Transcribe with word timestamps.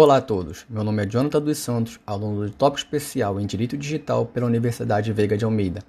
Olá 0.00 0.18
a 0.18 0.20
todos, 0.20 0.64
meu 0.70 0.84
nome 0.84 1.02
é 1.02 1.08
Jonathan 1.08 1.42
dos 1.42 1.58
Santos, 1.58 1.98
aluno 2.06 2.46
do 2.46 2.52
Top 2.52 2.78
Especial 2.78 3.40
em 3.40 3.46
Direito 3.46 3.76
Digital 3.76 4.24
pela 4.26 4.46
Universidade 4.46 5.12
Veiga 5.12 5.36
de 5.36 5.44
Almeida, 5.44 5.82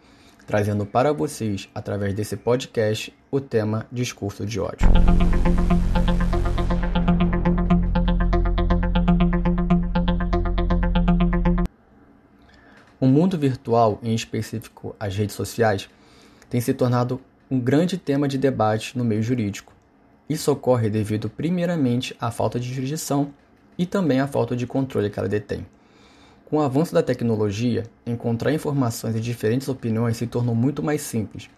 trazendo 0.47 0.83
para 0.83 1.13
vocês, 1.13 1.69
através 1.75 2.15
desse 2.15 2.35
podcast, 2.35 3.13
o 3.29 3.39
tema 3.39 3.85
Discurso 3.91 4.47
de 4.47 4.59
ódio. 4.59 4.89
O 12.99 13.05
mundo 13.05 13.37
virtual, 13.37 13.99
em 14.01 14.15
específico 14.15 14.95
as 14.99 15.15
redes 15.15 15.35
sociais, 15.35 15.87
tem 16.49 16.59
se 16.59 16.73
tornado 16.73 17.21
um 17.47 17.59
grande 17.59 17.95
tema 17.95 18.27
de 18.27 18.39
debate 18.39 18.97
no 18.97 19.05
meio 19.05 19.21
jurídico. 19.21 19.71
Isso 20.27 20.51
ocorre 20.51 20.89
devido, 20.89 21.29
primeiramente, 21.29 22.17
à 22.19 22.31
falta 22.31 22.59
de 22.59 22.73
jurisdição 22.73 23.31
e 23.79 23.85
também 23.85 24.19
a 24.19 24.27
falta 24.27 24.57
de 24.57 24.67
controle 24.67 25.09
que 25.09 25.17
ela 25.17 25.29
detém. 25.29 25.65
Com 26.43 26.57
o 26.57 26.61
avanço 26.61 26.93
da 26.93 27.01
tecnologia, 27.01 27.85
encontrar 28.05 28.51
informações 28.51 29.15
e 29.15 29.21
diferentes 29.21 29.69
opiniões 29.69 30.17
se 30.17 30.27
tornou 30.27 30.53
muito 30.53 30.83
mais 30.83 31.01
simples. 31.01 31.49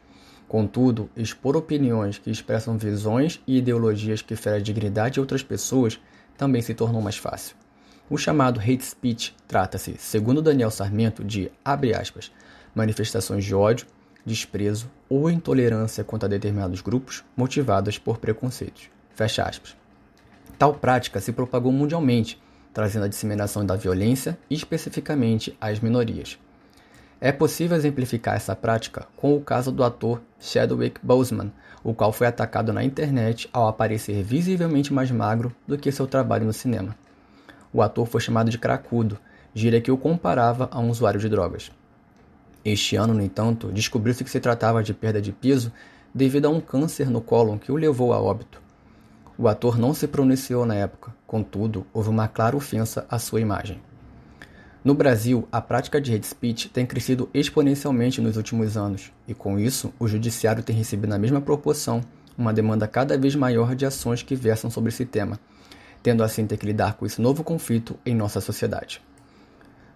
Contudo, 0.47 1.09
expor 1.17 1.57
opiniões 1.57 2.19
que 2.19 2.29
expressam 2.29 2.77
visões 2.77 3.41
e 3.47 3.57
ideologias 3.57 4.21
que 4.21 4.35
ferem 4.35 4.59
a 4.59 4.63
dignidade 4.63 5.15
de 5.15 5.19
outras 5.19 5.41
pessoas 5.41 5.99
também 6.37 6.61
se 6.61 6.75
tornou 6.75 7.01
mais 7.01 7.17
fácil. 7.17 7.55
O 8.07 8.17
chamado 8.17 8.59
hate 8.59 8.85
speech 8.85 9.33
trata-se, 9.47 9.95
segundo 9.97 10.41
Daniel 10.41 10.69
Sarmento, 10.69 11.23
de, 11.23 11.49
abre 11.65 11.95
aspas, 11.95 12.31
manifestações 12.75 13.45
de 13.45 13.55
ódio, 13.55 13.87
desprezo 14.23 14.91
ou 15.09 15.29
intolerância 15.29 16.03
contra 16.03 16.29
determinados 16.29 16.81
grupos 16.81 17.23
motivadas 17.35 17.97
por 17.97 18.17
preconceitos. 18.17 18.89
Fecha 19.15 19.43
aspas. 19.43 19.80
Tal 20.61 20.75
prática 20.75 21.19
se 21.19 21.31
propagou 21.31 21.71
mundialmente, 21.71 22.39
trazendo 22.71 23.05
a 23.05 23.07
disseminação 23.07 23.65
da 23.65 23.75
violência, 23.75 24.37
especificamente 24.47 25.57
às 25.59 25.79
minorias. 25.79 26.37
É 27.19 27.31
possível 27.31 27.75
exemplificar 27.75 28.35
essa 28.35 28.55
prática 28.55 29.07
com 29.17 29.35
o 29.35 29.41
caso 29.41 29.71
do 29.71 29.83
ator 29.83 30.21
Chadwick 30.39 30.99
Boseman, 31.01 31.51
o 31.83 31.95
qual 31.95 32.13
foi 32.13 32.27
atacado 32.27 32.71
na 32.71 32.83
internet 32.83 33.49
ao 33.51 33.67
aparecer 33.67 34.21
visivelmente 34.21 34.93
mais 34.93 35.09
magro 35.09 35.51
do 35.67 35.79
que 35.79 35.91
seu 35.91 36.05
trabalho 36.05 36.45
no 36.45 36.53
cinema. 36.53 36.95
O 37.73 37.81
ator 37.81 38.05
foi 38.05 38.21
chamado 38.21 38.51
de 38.51 38.59
cracudo, 38.59 39.17
gíria 39.55 39.81
que 39.81 39.91
o 39.91 39.97
comparava 39.97 40.69
a 40.71 40.79
um 40.79 40.91
usuário 40.91 41.19
de 41.19 41.27
drogas. 41.27 41.71
Este 42.63 42.95
ano, 42.95 43.15
no 43.15 43.23
entanto, 43.23 43.71
descobriu-se 43.71 44.23
que 44.23 44.29
se 44.29 44.39
tratava 44.39 44.83
de 44.83 44.93
perda 44.93 45.19
de 45.19 45.31
peso 45.31 45.73
devido 46.13 46.45
a 46.45 46.49
um 46.49 46.61
câncer 46.61 47.09
no 47.09 47.19
cólon 47.19 47.57
que 47.57 47.71
o 47.71 47.75
levou 47.77 48.13
a 48.13 48.21
óbito. 48.21 48.60
O 49.41 49.47
ator 49.47 49.75
não 49.75 49.91
se 49.91 50.07
pronunciou 50.07 50.67
na 50.67 50.75
época, 50.75 51.15
contudo, 51.25 51.83
houve 51.91 52.09
uma 52.09 52.27
clara 52.27 52.55
ofensa 52.55 53.07
à 53.09 53.17
sua 53.17 53.41
imagem. 53.41 53.81
No 54.83 54.93
Brasil, 54.93 55.47
a 55.51 55.59
prática 55.59 55.99
de 55.99 56.13
hate 56.13 56.27
speech 56.27 56.69
tem 56.69 56.85
crescido 56.85 57.27
exponencialmente 57.33 58.21
nos 58.21 58.37
últimos 58.37 58.77
anos, 58.77 59.11
e 59.27 59.33
com 59.33 59.57
isso, 59.57 59.91
o 59.97 60.07
judiciário 60.07 60.61
tem 60.61 60.75
recebido 60.75 61.09
na 61.09 61.17
mesma 61.17 61.41
proporção 61.41 62.01
uma 62.37 62.53
demanda 62.53 62.87
cada 62.87 63.17
vez 63.17 63.33
maior 63.33 63.73
de 63.73 63.83
ações 63.83 64.21
que 64.21 64.35
versam 64.35 64.69
sobre 64.69 64.89
esse 64.89 65.07
tema, 65.07 65.39
tendo 66.03 66.23
assim 66.23 66.45
ter 66.45 66.57
que 66.57 66.67
lidar 66.67 66.93
com 66.93 67.07
esse 67.07 67.19
novo 67.19 67.43
conflito 67.43 67.97
em 68.05 68.13
nossa 68.13 68.39
sociedade. 68.39 69.01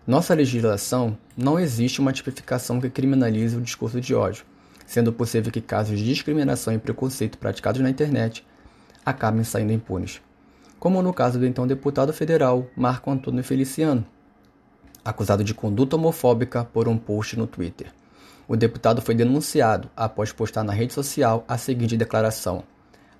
Nossa 0.08 0.34
legislação 0.34 1.16
não 1.38 1.60
existe 1.60 2.02
uma 2.02 2.12
tipificação 2.12 2.82
que 2.82 2.90
criminalize 2.90 3.56
o 3.56 3.62
discurso 3.62 4.02
de 4.02 4.16
ódio, 4.16 4.44
sendo 4.88 5.14
possível 5.14 5.52
que 5.52 5.62
casos 5.62 6.00
de 6.00 6.06
discriminação 6.06 6.74
e 6.74 6.80
preconceito 6.80 7.38
praticados 7.38 7.80
na 7.80 7.92
internet 7.92 8.44
acabem 9.06 9.44
saindo 9.44 9.72
impunes. 9.72 10.22
Como 10.80 11.02
no 11.02 11.14
caso 11.14 11.40
do 11.40 11.46
então 11.46 11.68
deputado 11.68 12.12
federal 12.12 12.68
Marco 12.76 13.12
Antônio 13.12 13.44
Feliciano, 13.44 14.06
acusado 15.04 15.44
de 15.44 15.54
conduta 15.54 15.96
homofóbica 15.96 16.66
por 16.66 16.88
um 16.88 16.98
post 16.98 17.38
no 17.38 17.46
Twitter. 17.46 17.94
O 18.48 18.56
deputado 18.56 19.02
foi 19.02 19.14
denunciado 19.14 19.90
após 19.96 20.32
postar 20.32 20.64
na 20.64 20.74
rede 20.74 20.94
social 20.94 21.46
a 21.48 21.58
seguinte 21.58 21.96
declaração: 21.96 22.64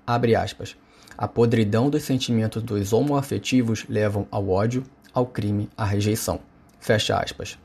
aspas. 0.06 0.76
A 1.18 1.26
podridão 1.26 1.88
dos 1.88 2.02
sentimentos 2.02 2.62
dos 2.62 2.92
homoafetivos 2.92 3.86
levam 3.88 4.26
ao 4.30 4.48
ódio, 4.50 4.84
ao 5.14 5.24
crime, 5.24 5.70
à 5.76 5.84
rejeição. 5.84 6.40
Fecha 6.78 7.16
aspas. 7.16 7.58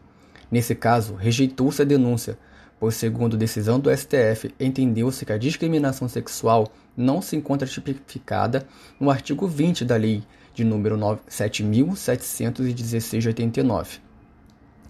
Nesse 0.50 0.74
caso, 0.74 1.16
rejeitou-se 1.16 1.82
a 1.82 1.86
denúncia, 1.86 2.38
pois, 2.82 2.96
segundo 2.96 3.38
decisão 3.38 3.80
do 3.80 3.96
STF, 3.96 4.54
entendeu-se 4.60 5.24
que 5.24 5.32
a 5.32 5.38
discriminação 5.38 6.10
sexual 6.10 6.68
não 6.98 7.22
se 7.22 7.36
encontra 7.36 7.68
tipificada 7.68 8.66
no 9.00 9.12
artigo 9.12 9.48
20 9.48 9.86
da 9.86 9.96
Lei 9.96 10.24
de 10.52 10.64
número 10.64 10.98
7.716 10.98 13.20
de 13.20 13.28
89, 13.28 14.00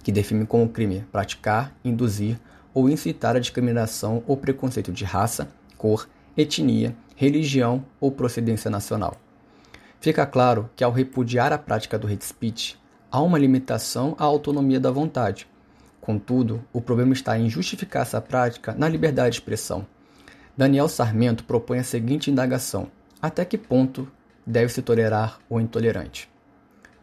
que 0.01 0.09
define 0.09 0.45
como 0.45 0.69
crime 0.69 1.05
praticar, 1.11 1.75
induzir 1.83 2.39
ou 2.73 2.89
incitar 2.89 3.35
a 3.35 3.39
discriminação 3.39 4.23
ou 4.25 4.37
preconceito 4.37 4.93
de 4.93 5.03
raça, 5.03 5.49
cor, 5.77 6.07
etnia, 6.37 6.95
religião 7.17 7.83
ou 7.99 8.09
procedência 8.09 8.71
nacional. 8.71 9.17
Fica 9.99 10.25
claro 10.25 10.69
que 10.77 10.83
ao 10.85 10.93
repudiar 10.93 11.51
a 11.51 11.57
prática 11.57 11.99
do 11.99 12.07
hate 12.07 12.23
speech, 12.23 12.79
há 13.11 13.21
uma 13.21 13.37
limitação 13.37 14.15
à 14.17 14.23
autonomia 14.23 14.79
da 14.79 14.91
vontade, 14.91 15.50
Contudo, 16.01 16.65
o 16.73 16.81
problema 16.81 17.13
está 17.13 17.37
em 17.37 17.47
justificar 17.47 18.01
essa 18.01 18.19
prática 18.19 18.73
na 18.73 18.89
liberdade 18.89 19.35
de 19.35 19.35
expressão. 19.35 19.85
Daniel 20.57 20.87
Sarmento 20.89 21.43
propõe 21.43 21.77
a 21.77 21.83
seguinte 21.83 22.31
indagação: 22.31 22.91
até 23.21 23.45
que 23.45 23.57
ponto 23.57 24.11
deve-se 24.45 24.81
tolerar 24.81 25.39
o 25.47 25.59
intolerante? 25.59 26.27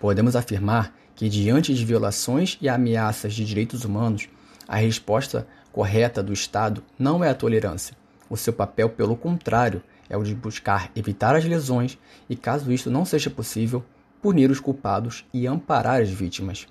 Podemos 0.01 0.35
afirmar 0.35 0.93
que, 1.15 1.29
diante 1.29 1.73
de 1.73 1.85
violações 1.85 2.59
e 2.61 2.69
ameaças 2.69 3.35
de 3.35 3.45
direitos 3.45 3.85
humanos, 3.85 4.29
a 4.67 4.77
resposta 4.77 5.47
correta 5.73 6.23
do 6.23 6.33
Estado 6.33 6.83
não 6.99 7.23
é 7.23 7.31
a 7.31 7.35
tolerância. 7.35 7.97
O 8.29 8.37
seu 8.37 8.53
papel, 8.53 8.91
pelo 8.91 9.17
contrário, 9.17 9.83
é 10.11 10.17
o 10.17 10.23
de 10.23 10.35
buscar 10.35 10.91
evitar 10.95 11.35
as 11.37 11.45
lesões 11.45 11.99
e, 12.29 12.37
caso 12.37 12.73
isto 12.73 12.91
não 12.91 13.05
seja 13.05 13.31
possível, 13.31 13.85
punir 14.21 14.51
os 14.51 14.61
culpados 14.61 15.25
e 15.33 15.47
amparar 15.47 16.01
as 16.01 16.11
vítimas. 16.11 16.67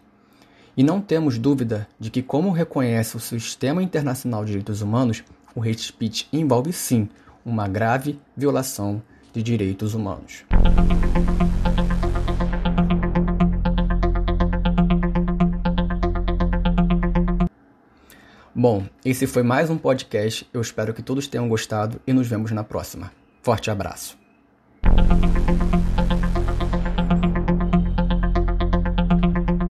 E 0.78 0.84
não 0.84 1.02
temos 1.02 1.40
dúvida 1.40 1.88
de 2.00 2.12
que, 2.12 2.22
como 2.22 2.52
reconhece 2.52 3.18
o 3.18 3.20
Sistema 3.20 3.82
Internacional 3.82 4.46
de 4.46 4.52
Direitos 4.52 4.84
Humanos, 4.84 5.24
o 5.56 5.64
hate 5.64 5.82
speech 5.82 6.28
envolve 6.32 6.72
sim 6.72 7.10
uma 7.44 7.68
grave 7.68 8.20
violação 8.36 9.02
de 9.34 9.42
direitos 9.42 9.96
humanos. 9.96 10.46
Bom, 18.54 18.86
esse 19.04 19.26
foi 19.26 19.42
mais 19.42 19.72
um 19.72 19.80
podcast. 19.80 20.48
Eu 20.54 20.62
espero 20.62 20.94
que 20.94 21.02
todos 21.02 21.26
tenham 21.26 21.50
gostado 21.50 22.00
e 22.06 22.14
nos 22.14 22.28
vemos 22.28 22.52
na 22.52 22.64
próxima. 22.64 23.12
Forte 23.42 23.72
abraço. 23.72 24.16